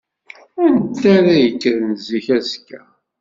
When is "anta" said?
0.63-1.07